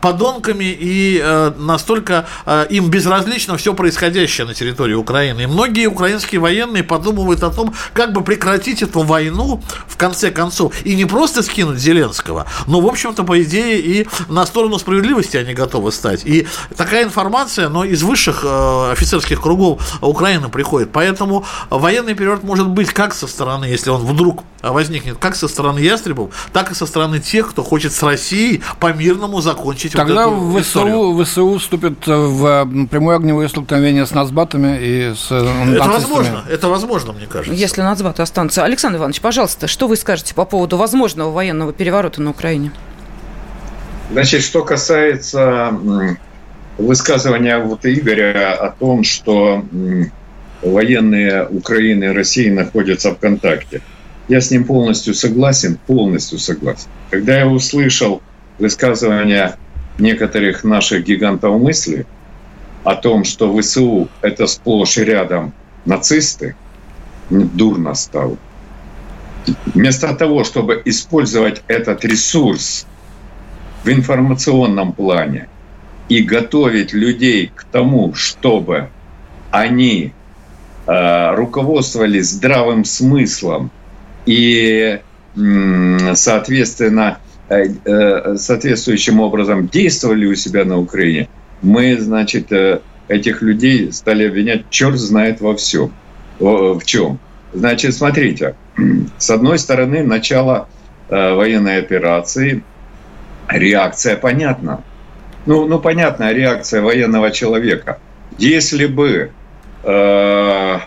[0.00, 5.42] подонками и э, настолько э, им безразлично все происходящее на территории Украины.
[5.42, 10.72] И многие украинские военные подумывают о том, как бы прекратить эту войну в конце концов
[10.84, 15.52] и не просто скинуть Зеленского, но, в общем-то, по идее, и на сторону справедливости они
[15.52, 16.22] готовы стать.
[16.24, 20.90] И такая информация, но из высших э, офицерских кругов Украины приходит.
[20.92, 25.78] Поэтому военный переворот может быть как со стороны, если он вдруг возникнет, как со стороны
[25.78, 30.60] ястребов, так и со стороны тех, кто хочет с Россией по мирному закончить Тогда вот
[30.60, 36.68] эту ВСУ, ВСУ вступит в прямое огневое столкновение с нацбатами и с Это возможно, это
[36.68, 37.54] возможно, мне кажется.
[37.54, 38.64] Если нацбаты останутся.
[38.64, 42.72] Александр Иванович, пожалуйста, что вы скажете по поводу возможного военного переворота на Украине?
[44.10, 45.72] Значит, что касается
[46.78, 49.64] высказывания вот Игоря о том, что
[50.62, 53.82] военные Украины и России находятся в контакте.
[54.28, 56.88] Я с ним полностью согласен, полностью согласен.
[57.10, 58.22] Когда я услышал
[58.58, 59.56] высказывания
[59.98, 62.06] некоторых наших гигантов мысли
[62.84, 65.52] о том, что ВСУ– это сплошь и рядом
[65.84, 66.54] нацисты,
[67.30, 68.36] дурно стало.
[69.74, 72.86] Вместо того, чтобы использовать этот ресурс
[73.84, 75.48] в информационном плане
[76.10, 78.90] и готовить людей к тому, чтобы
[79.50, 80.12] они
[80.86, 83.70] э, руководствовались здравым смыслом
[84.26, 85.00] и,
[86.14, 87.18] соответственно,
[87.50, 91.28] Э, э, соответствующим образом действовали у себя на Украине,
[91.62, 92.52] мы, значит,
[93.08, 95.92] этих людей стали обвинять, черт знает во всем.
[96.38, 97.18] В чем?
[97.52, 98.54] Значит, смотрите,
[99.18, 100.68] с одной стороны, начало
[101.08, 102.62] военной операции,
[103.48, 104.84] реакция понятна.
[105.46, 107.98] Ну, ну понятная реакция военного человека.
[108.38, 109.32] Если бы
[109.84, 110.78] э,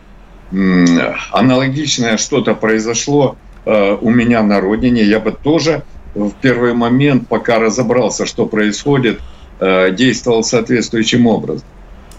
[1.32, 7.60] аналогичное что-то произошло э, у меня на родине, я бы тоже в первый момент, пока
[7.60, 9.20] разобрался, что происходит,
[9.60, 11.66] э, действовал соответствующим образом.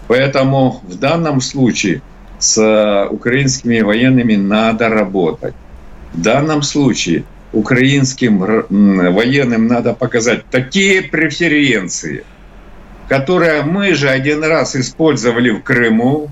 [0.07, 2.01] Поэтому в данном случае
[2.37, 5.55] с украинскими военными надо работать.
[6.13, 7.23] В данном случае
[7.55, 12.23] украинским военным надо показать такие преференции,
[13.07, 16.29] которые мы же один раз использовали в Крыму,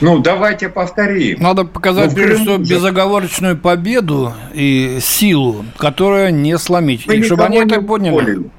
[0.00, 1.40] ну, давайте повторим.
[1.40, 7.06] Надо показать, ну, прежде всего, безоговорочную победу и силу, которая не сломить.
[7.06, 8.12] Мы и чтобы они это поняли.
[8.12, 8.50] Уволили.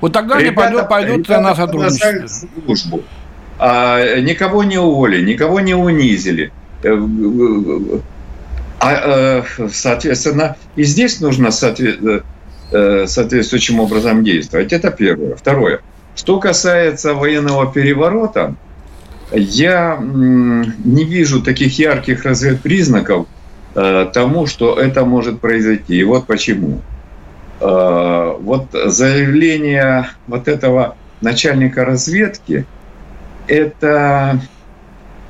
[0.00, 2.48] Вот тогда ребята, они пойдут, пойдут ребята на сотрудничество.
[2.64, 3.02] Службу.
[3.58, 6.50] А, никого не уволили, никого не унизили.
[8.80, 14.72] Э, а, э, соответственно, и здесь нужно э, соответствующим образом действовать.
[14.72, 15.36] Это первое.
[15.36, 15.80] Второе.
[16.16, 18.54] Что касается военного переворота,
[19.32, 23.26] я не вижу таких ярких разведпризнаков
[23.74, 25.96] э, тому, что это может произойти.
[25.96, 26.80] И вот почему.
[27.60, 32.66] Э, вот заявление вот этого начальника разведки–
[33.46, 34.40] это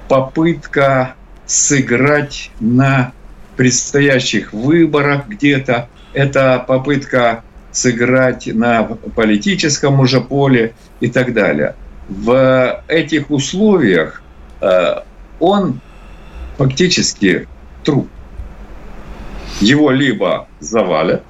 [0.08, 1.14] попытка
[1.46, 3.12] сыграть на
[3.56, 11.74] предстоящих выборах где-то, это попытка сыграть на политическом уже поле и так далее–
[12.08, 14.22] в этих условиях
[14.60, 14.96] э,
[15.40, 15.80] он
[16.58, 17.48] фактически
[17.82, 18.08] труп.
[19.60, 21.22] Его либо завалят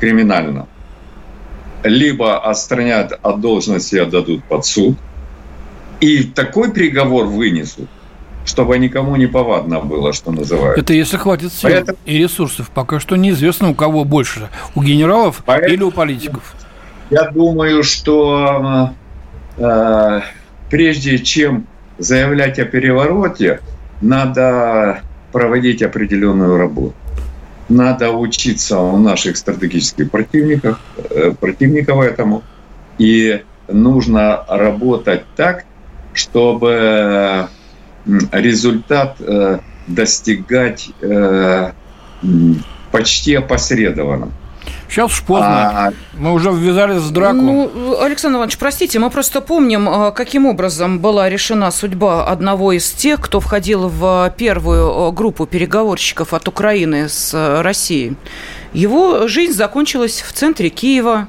[0.00, 0.68] криминально,
[1.82, 4.96] либо отстранят от должности и отдадут под суд.
[6.00, 7.88] И такой приговор вынесут,
[8.44, 10.80] чтобы никому не повадно было, что называется.
[10.80, 11.98] Это если хватит сил Поэтому...
[12.04, 12.70] и ресурсов.
[12.70, 14.48] Пока что неизвестно, у кого больше.
[14.74, 15.74] У генералов Поэтому...
[15.74, 16.54] или у политиков.
[17.10, 18.92] Я думаю, что
[19.56, 20.20] Э,
[20.70, 21.66] прежде чем
[21.98, 23.60] заявлять о перевороте,
[24.00, 25.00] надо
[25.32, 26.94] проводить определенную работу.
[27.68, 30.78] Надо учиться у наших стратегических противников,
[31.10, 32.42] э, противников этому.
[32.98, 35.64] И нужно работать так,
[36.12, 37.48] чтобы
[38.32, 40.90] результат э, достигать
[42.90, 44.30] почти опосредованно.
[44.88, 45.86] Сейчас уж поздно.
[45.88, 45.92] А...
[46.14, 47.34] Мы уже ввязались в драку.
[47.34, 52.90] Ну, Александр Иванович, простите, мы просто помним, а, каким образом была решена судьба одного из
[52.92, 58.16] тех, кто входил в первую а, группу переговорщиков от Украины с а, Россией.
[58.72, 61.28] Его жизнь закончилась в центре Киева.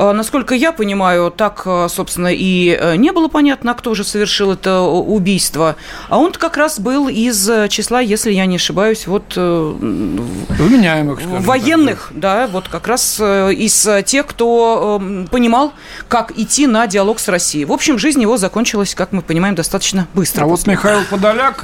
[0.00, 4.52] А, насколько я понимаю, так, а, собственно, и э, не было понятно, кто же совершил
[4.52, 5.76] это убийство.
[6.08, 9.34] А он как раз был из э, числа, если я не ошибаюсь, вот...
[9.36, 12.18] Э, Вменяемых, Военных, так.
[12.18, 15.74] да, вот как раз из тех, кто понимал,
[16.08, 17.66] как идти на диалог с Россией.
[17.66, 20.44] В общем, жизнь его закончилась, как мы понимаем, достаточно быстро.
[20.44, 21.60] А вот Михаил Подоляк,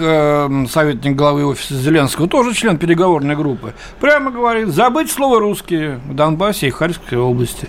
[0.71, 6.67] советник главы офиса Зеленского, тоже член переговорной группы, прямо говорит, забыть слово «русские» в Донбассе
[6.67, 7.69] и Харьковской области.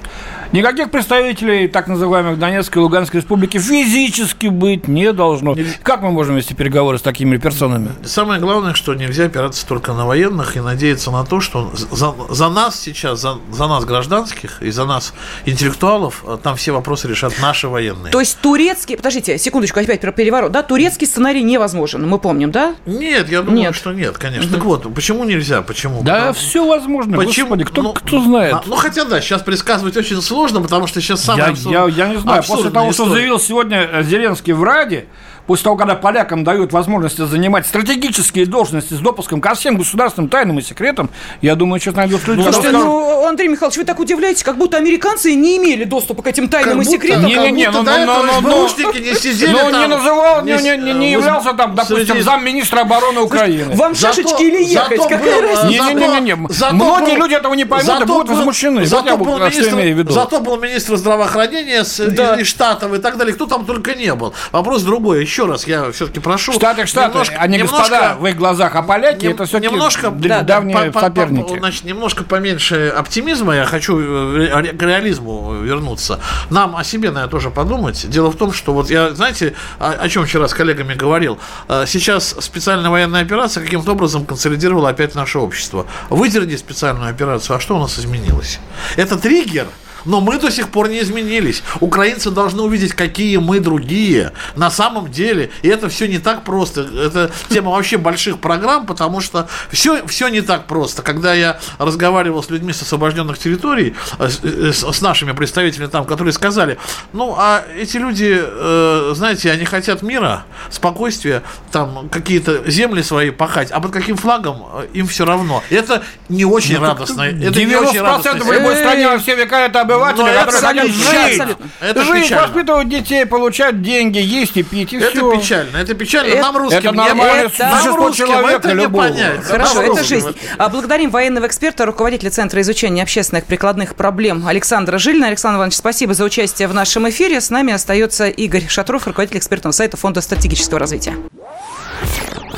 [0.54, 5.56] Никаких представителей так называемых Донецкой и Луганской республики физически быть не должно.
[5.84, 7.90] Как мы можем вести переговоры с такими персонами?
[8.06, 12.50] Самое главное, что нельзя опираться только на военных и надеяться на то, что за, за
[12.50, 15.14] нас сейчас, за, за нас гражданских и за нас
[15.46, 18.12] интеллектуалов, э, там все вопросы решат наши военные.
[18.12, 22.76] То есть турецкий, подождите, секундочку, опять про переворот, да, турецкий сценарий невозможен, мы помним, да?
[22.86, 23.76] Нет, я думаю, нет.
[23.76, 24.50] что нет, конечно.
[24.50, 24.56] Угу.
[24.56, 26.04] Так вот, почему нельзя, почему?
[26.04, 26.34] Да, Потому...
[26.34, 27.50] все возможно, почему?
[27.50, 28.54] Господи, кто, ну, кто знает.
[28.54, 31.74] А, ну, хотя да, сейчас предсказывать очень сложно сложно, потому что сейчас самое я, абсурд...
[31.74, 33.10] я, я не знаю, после того, история.
[33.10, 35.08] что заявил сегодня Зеленский в Раде,
[35.48, 40.60] после того, когда полякам дают возможность занимать стратегические должности с допуском ко всем государственным тайнам
[40.60, 41.10] и секретам,
[41.42, 42.42] я думаю, сейчас найдут люди.
[42.42, 46.28] Ну, слушайте, ну, Андрей Михайлович, вы так удивляетесь, как будто американцы не имели доступа к
[46.28, 47.26] этим тайнам как и секретам.
[47.26, 51.54] Не-не-не, ну, ну, ну, ну, не сидели Ну, не называл, не, не, не, не являлся
[51.54, 53.76] там, допустим, замминистра обороны Украины.
[53.76, 55.94] Вам шашечки или ехать, какая разница?
[55.94, 58.86] Не-не-не, многие люди этого не поймут и будут возмущены.
[58.86, 64.34] Зато был министр здравоохранения из Штатов и так далее, кто там только не был.
[64.52, 66.54] Вопрос другой, еще раз, я все-таки прошу.
[66.54, 70.10] Штаты, Штаты, немножко, они немножко, господа в их глазах, а поляки не, это все-таки немножко,
[70.12, 71.54] да, давние по, соперники.
[71.54, 76.20] По, значит, немножко поменьше оптимизма, я хочу э, к реализму вернуться.
[76.50, 78.10] Нам о себе, наверное, тоже подумать.
[78.10, 81.86] Дело в том, что вот я, знаете, о, о чем вчера с коллегами говорил, э,
[81.88, 85.86] сейчас специальная военная операция каким-то образом консолидировала опять наше общество.
[86.10, 88.60] Выдерни специальную операцию, а что у нас изменилось?
[88.96, 89.68] Это триггер–
[90.08, 91.62] но мы до сих пор не изменились.
[91.80, 95.52] Украинцы должны увидеть, какие мы другие на самом деле.
[95.62, 96.82] И это все не так просто.
[96.82, 101.02] Это тема вообще больших программ, потому что все, все не так просто.
[101.02, 106.06] Когда я разговаривал с людьми с освобожденных территорий, э, с, э, с нашими представителями там,
[106.06, 106.78] которые сказали,
[107.14, 113.72] ну, а эти люди, э, знаете, они хотят мира, спокойствия, там какие-то земли свои пахать,
[113.72, 115.64] а под каким флагом им все равно.
[115.70, 117.24] Это не очень ну, радостно.
[117.24, 118.46] Это 90% не очень радостно.
[118.46, 121.58] в любой стране во все века это обыватели, Но которые это хотят жить.
[121.82, 122.48] Это жить, печально.
[122.48, 125.32] воспитывать детей, получать деньги, есть и пить, и Это все.
[125.38, 126.30] печально, это печально.
[126.34, 129.44] Это- нам русским это нормально, это Нам русским человека это не понять.
[129.44, 130.36] Хорошо, Нам это русским жизнь.
[130.58, 135.28] А Благодарим военного эксперта, руководителя Центра изучения общественных прикладных проблем Александра Жилина.
[135.28, 137.42] Александр Иванович, спасибо за участие в нашем эфире.
[137.42, 141.16] С нами остается Игорь Шатров, руководитель экспертного сайта Фонда стратегического развития.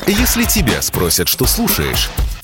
[0.06, 2.10] Если тебя спросят, что слушаешь,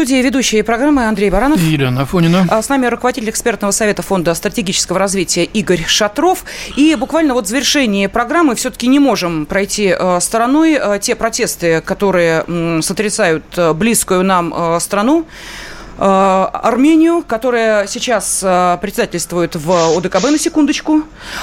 [0.00, 1.60] Студии ведущие программы Андрей Баранов.
[1.60, 2.46] Елена Афонина.
[2.48, 6.44] А С нами руководитель экспертного совета Фонда стратегического развития Игорь Шатров.
[6.74, 11.82] И буквально вот в завершении программы все-таки не можем пройти э, стороной э, те протесты,
[11.82, 12.46] которые
[12.80, 15.26] сотрясают э, близкую нам страну.
[16.00, 21.02] Э, Армению, которая сейчас э, председательствует в ОДКБ на секундочку.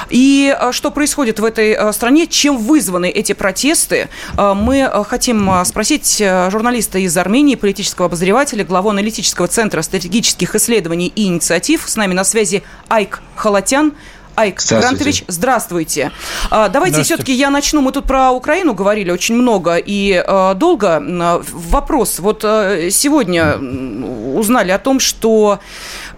[0.10, 6.18] И э, что происходит в этой стране, чем вызваны эти протесты, мы хотим спросить
[6.50, 11.84] журналиста из Армении, политического обозревателя, главу аналитического центра стратегических исследований и инициатив.
[11.88, 13.94] С нами на связи Айк Халатян.
[14.38, 14.62] Айк.
[14.82, 16.12] Грантович, здравствуйте.
[16.52, 17.82] А, Давайте все-таки я начну.
[17.82, 20.88] Мы тут про Украину говорили очень много и э, долго.
[20.98, 22.20] М, Вопрос.
[22.20, 23.58] Вот сегодня
[24.38, 25.60] узнали о том, что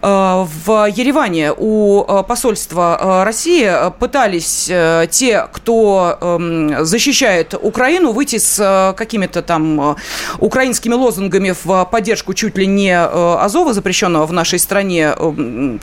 [0.02, 8.14] в Ереване у э, посольства э, России э, пытались э, те, кто эм, защищает Украину,
[8.14, 9.96] выйти с э, какими-то там э,
[10.40, 15.14] украинскими лозунгами в поддержку чуть ли не э, Азова, запрещенного в нашей стране.
[15.18, 15.80] Эм, э,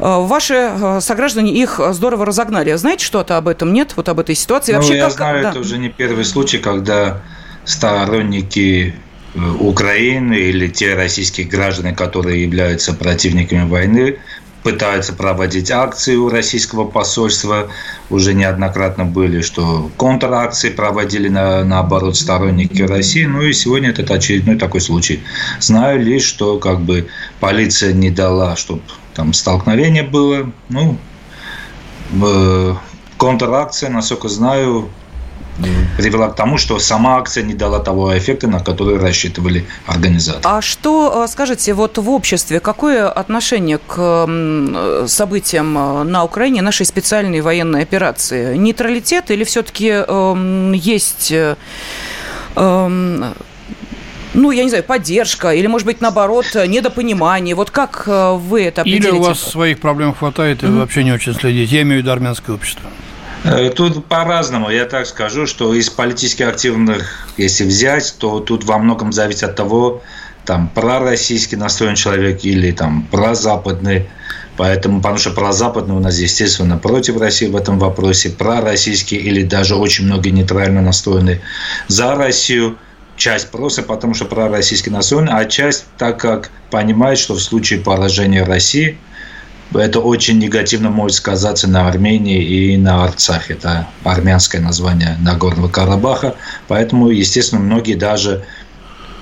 [0.00, 2.72] Ваши э, сограждане их здорово разогнали.
[2.74, 3.72] Знаете что-то об этом?
[3.72, 3.92] Нет?
[3.96, 4.72] Вот об этой ситуации?
[4.72, 5.50] Ну, Вообще, я как- знаю, да.
[5.50, 7.20] это уже не первый случай, когда
[7.64, 14.18] сторонники э, Украины или те российские граждане, которые являются противниками войны,
[14.64, 17.68] пытаются проводить акции у российского посольства.
[18.10, 23.24] Уже неоднократно были, что контракции проводили на, наоборот сторонники России.
[23.24, 25.22] Ну и сегодня этот очередной такой случай.
[25.60, 27.08] Знаю лишь, что как бы
[27.40, 28.82] полиция не дала, чтобы
[29.14, 30.50] там столкновение было.
[30.70, 30.96] Ну,
[32.22, 32.74] э,
[33.18, 34.88] контракция, насколько знаю,
[35.96, 40.42] привела к тому, что сама акция не дала того эффекта, на который рассчитывали организаторы.
[40.44, 46.62] А что, э, скажите, вот в обществе, какое отношение к э, событиям э, на Украине
[46.62, 48.56] нашей специальной военной операции?
[48.56, 51.30] Нейтралитет или все-таки эм, есть...
[51.32, 51.56] э,
[52.56, 53.24] эм,
[54.34, 57.54] ну, я не знаю, поддержка, или, может быть, наоборот, недопонимание.
[57.54, 59.18] Вот как э, вы это Или определите?
[59.18, 61.76] у вас своих проблем хватает, и вы вообще не очень следите.
[61.76, 62.90] Я имею в виду армянское общество.
[63.44, 64.70] Э, Тут по-разному.
[64.70, 69.56] Я так скажу, что из политически активных, если взять, то тут во многом зависит от
[69.56, 70.02] того,
[70.46, 74.08] там пророссийский настроен человек или там прозападный.
[74.56, 79.74] Поэтому, потому что прозападный у нас, естественно, против России в этом вопросе, пророссийский или даже
[79.74, 81.40] очень многие нейтрально настроены
[81.88, 82.78] за Россию.
[83.16, 88.42] Часть просто потому, что пророссийский настроен, а часть так как понимает, что в случае поражения
[88.42, 88.98] России
[89.74, 93.54] это очень негативно может сказаться на Армении и на Арцахе.
[93.54, 96.36] Это армянское название Нагорного Карабаха.
[96.68, 98.44] Поэтому, естественно, многие даже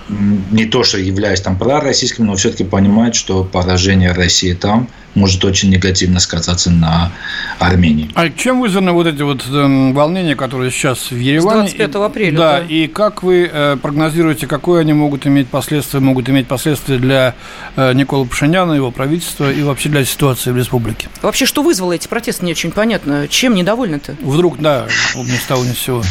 [0.08, 5.70] не то, что являясь там пророссийским, но все-таки понимают, что поражение России там может очень
[5.70, 7.12] негативно сказаться на
[7.58, 8.10] Армении.
[8.14, 11.68] А чем вызваны вот эти вот эм, волнения, которые сейчас в Ереване?
[11.68, 12.66] 25 апреля, Да, да.
[12.66, 17.34] и как вы э, прогнозируете, какое они могут иметь последствия, могут иметь последствия для
[17.76, 21.08] э, Никола Пашиняна, его правительства и вообще для ситуации в республике?
[21.20, 23.28] Вообще, что вызвало эти протесты, не очень понятно.
[23.28, 24.16] Чем недовольны-то?
[24.22, 26.02] Вдруг, да, ни с того ни с сего.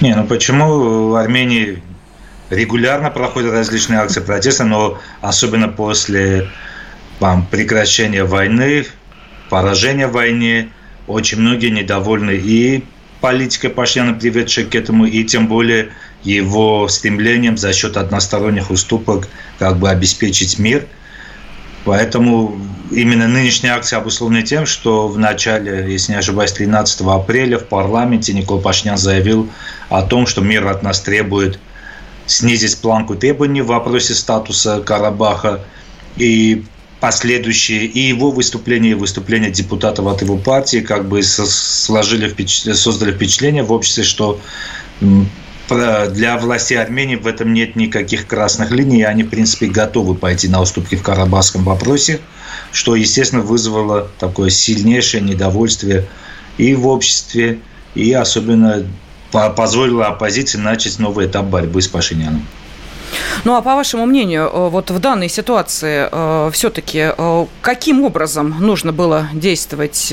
[0.00, 1.82] Не, ну почему в Армении
[2.50, 6.48] регулярно проходят различные акции протеста, но особенно после
[7.18, 8.86] там, прекращения войны,
[9.50, 10.70] поражения в войне,
[11.06, 12.84] очень многие недовольны и
[13.20, 15.90] политикой Пашиняна, приведшей к этому, и тем более
[16.22, 19.28] его стремлением за счет односторонних уступок
[19.58, 20.86] как бы обеспечить мир.
[21.84, 27.64] Поэтому именно нынешняя акция обусловлена тем, что в начале, если не ошибаюсь, 13 апреля в
[27.64, 29.48] парламенте Никол Пашинян заявил
[29.88, 31.58] о том, что мир от нас требует
[32.28, 35.64] снизить планку требований в вопросе статуса Карабаха
[36.16, 36.64] и
[37.00, 43.12] последующие и его выступления, и выступления депутатов от его партии как бы сложили впечатление, создали
[43.12, 44.40] впечатление в обществе, что
[45.70, 50.48] для власти Армении в этом нет никаких красных линий, и они, в принципе, готовы пойти
[50.48, 52.20] на уступки в карабахском вопросе,
[52.72, 56.06] что, естественно, вызвало такое сильнейшее недовольствие
[56.56, 57.60] и в обществе,
[57.94, 58.84] и особенно
[59.30, 62.57] позволило оппозиции начать новый этап борьбы с Пашиняном.
[63.44, 68.56] Ну а по вашему мнению, э, вот в данной ситуации э, все-таки э, каким образом
[68.60, 70.12] нужно было действовать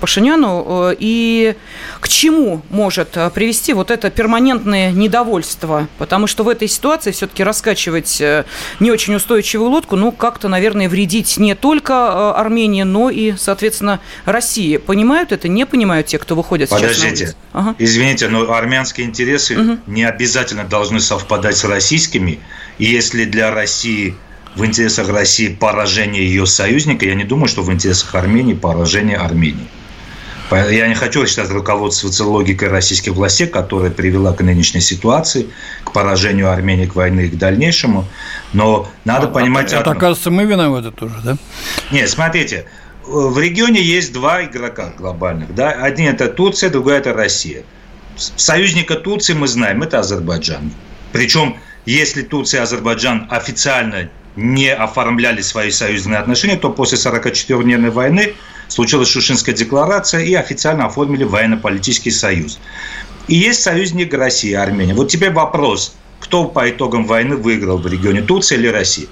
[0.00, 1.54] Пашиняну и
[2.00, 5.88] к чему может привести вот это перманентное недовольство?
[5.98, 8.22] Потому что в этой ситуации все-таки раскачивать
[8.80, 14.76] не очень устойчивую лодку, ну как-то, наверное, вредить не только Армении, но и, соответственно, России.
[14.76, 16.94] Понимают это, не понимают те, кто выходит Подождите.
[16.94, 17.36] сейчас на улицу?
[17.52, 17.74] Ага.
[17.78, 19.78] Извините, но армянские интересы угу.
[19.86, 22.13] не обязательно должны совпадать с российскими.
[22.78, 24.14] И если для России
[24.54, 29.66] в интересах России поражение ее союзника, я не думаю, что в интересах Армении поражение Армении.
[30.50, 35.48] Я не хочу сейчас руководствоваться логикой российских властей, которая привела к нынешней ситуации,
[35.82, 38.06] к поражению Армении, к войне и к дальнейшему.
[38.52, 39.72] Но надо а, понимать...
[39.72, 41.36] Это, это, оказывается, мы виноваты тоже, да?
[41.90, 42.66] Нет, смотрите,
[43.04, 45.54] в регионе есть два игрока глобальных.
[45.54, 45.70] Да?
[45.70, 47.62] Один– это Турция, другой– это Россия.
[48.16, 50.72] Союзника Турции мы знаем– это Азербайджан.
[51.12, 51.56] Причем
[51.86, 58.34] если Турция и Азербайджан официально не оформляли свои союзные отношения, то после 44-дневной войны
[58.68, 62.58] случилась Шушинская декларация и официально оформили военно-политический союз.
[63.28, 64.94] И есть союзник России, Армения.
[64.94, 69.06] Вот теперь вопрос, кто по итогам войны выиграл в регионе, Турция или Россия?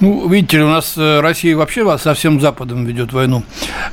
[0.00, 3.42] Ну, видите ли, у нас э, Россия вообще со всем Западом ведет войну.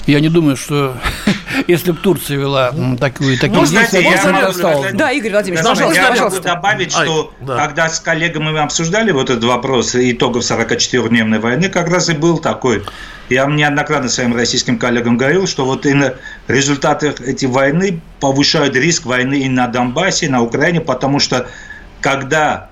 [0.06, 0.97] Я не думаю, что
[1.68, 6.01] если бы Турция вела такую, такие ну, знаете, я могу, Да, Игорь Владимирович, да, пожалуйста,
[6.01, 6.41] я пожалуйста.
[6.41, 7.58] могу добавить, что Ай, да.
[7.58, 12.38] когда с коллегами мы обсуждали вот этот вопрос итогов 44-дневной войны, как раз и был
[12.38, 12.84] такой
[13.30, 16.14] я неоднократно своим российским коллегам говорил, что вот и на
[16.47, 21.47] результаты этой войны повышают риск войны и на Донбассе, и на Украине, потому что
[22.01, 22.70] когда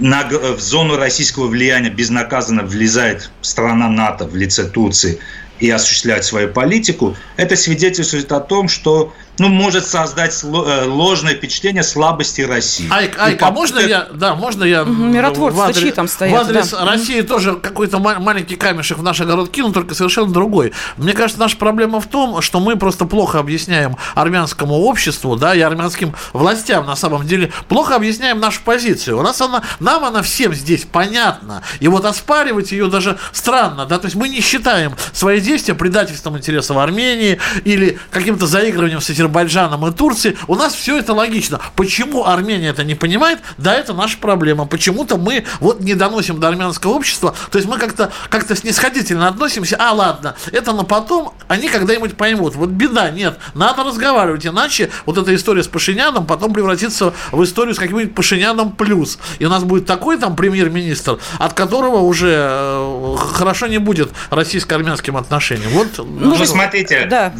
[0.00, 5.18] на, в зону российского влияния безнаказанно влезает страна НАТО в лице Турции
[5.58, 11.82] и осуществляет свою политику, это свидетельствует о том, что ну, может создать э, ложное впечатление
[11.82, 12.86] слабости России.
[12.90, 16.36] Айк, Айк, а можно я, да, можно я угу, миротворцы в адрес, там стоят, в
[16.36, 16.84] адрес да.
[16.84, 20.74] России тоже какой-то маленький камешек в наш огород кинул, только совершенно другой.
[20.98, 25.60] Мне кажется, наша проблема в том, что мы просто плохо объясняем армянскому обществу, да, и
[25.60, 29.18] армянским властям, на самом деле, плохо объясняем нашу позицию.
[29.18, 33.98] У нас она, нам она всем здесь понятна, и вот оспаривать ее даже странно, да,
[33.98, 39.29] то есть мы не считаем свои действия предательством интересов Армении или каким-то заигрыванием с Азербайджаном
[39.30, 41.60] Азербайджаном и Турцией, у нас все это логично.
[41.76, 43.38] Почему Армения это не понимает?
[43.58, 44.66] Да, это наша проблема.
[44.66, 49.76] Почему-то мы вот не доносим до армянского общества, то есть мы как-то как снисходительно относимся,
[49.78, 52.56] а ладно, это на потом, они когда-нибудь поймут.
[52.56, 57.74] Вот беда, нет, надо разговаривать, иначе вот эта история с Пашиняном потом превратится в историю
[57.74, 59.18] с каким-нибудь Пашиняном плюс.
[59.38, 65.16] И у нас будет такой там премьер-министр, от которого уже э, хорошо не будет российско-армянским
[65.16, 65.70] отношениям.
[65.70, 67.32] Вот, ну, вы смотрите, да.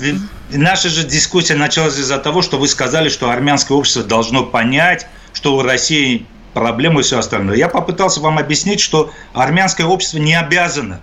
[0.52, 5.56] Наша же дискуссия началась из-за того, что вы сказали, что армянское общество должно понять, что
[5.56, 7.56] у России проблемы и все остальное.
[7.56, 11.00] Я попытался вам объяснить, что армянское общество не обязано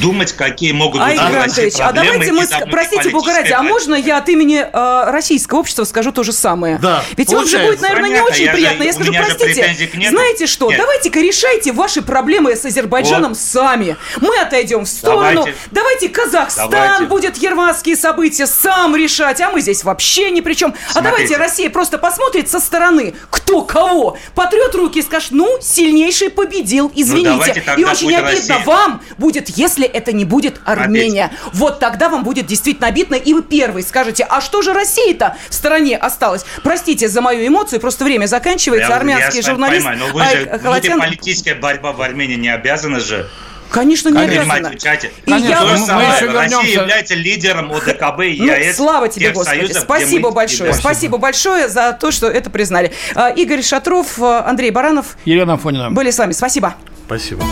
[0.00, 4.18] думать, какие могут быть Айгор Андреевич, а давайте мы, простите, бога ради, а можно я
[4.18, 6.78] от имени э, российского общества скажу то же самое?
[6.78, 8.78] Да, Ведь вам же будет, наверное, Понятно, не очень я приятно.
[8.78, 10.78] Же, я скажу, простите, знаете что, Нет.
[10.78, 13.38] давайте-ка решайте ваши проблемы с Азербайджаном вот.
[13.38, 13.96] сами.
[14.20, 15.40] Мы отойдем в сторону.
[15.40, 17.04] Давайте, давайте Казахстан давайте.
[17.04, 20.74] будет ерватские события сам решать, а мы здесь вообще ни при чем.
[20.90, 20.98] Смотрите.
[20.98, 26.30] А давайте Россия просто посмотрит со стороны, кто кого, потрет руки и скажет, ну, сильнейший
[26.30, 27.62] победил, ну, извините.
[27.66, 28.58] Ну, и очень обидно Россия.
[28.64, 31.26] вам будет, если если это не будет Армения.
[31.26, 31.54] Опять.
[31.54, 35.54] Вот тогда вам будет действительно обидно, и вы первый скажете, а что же Россия-то в
[35.54, 36.44] стороне осталась?
[36.62, 38.88] Простите за мою эмоцию, просто время заканчивается.
[38.88, 41.00] Я, Армянский я журналист понимаю, но вы же, Халатян...
[41.00, 43.28] политическая борьба в Армении не обязана же
[43.70, 44.68] Конечно, не обязана.
[44.68, 45.64] И я...
[45.64, 48.76] мы, мы Россия является лидером ОДКБ и ну, ЕС.
[48.76, 49.58] Слава тебе, Господи.
[49.58, 50.72] Союзов, Спасибо большое.
[50.72, 50.94] Спасибо.
[50.94, 52.92] Спасибо большое за то, что это признали.
[53.16, 55.16] А, Игорь Шатров, Андрей Баранов.
[55.24, 55.90] Елена Фонина.
[55.90, 56.32] Были с вами.
[56.32, 56.74] Спасибо.
[57.06, 57.42] Спасибо.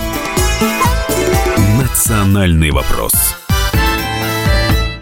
[1.93, 3.42] Национальный вопрос.